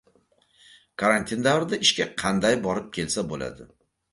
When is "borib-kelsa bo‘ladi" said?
2.65-3.71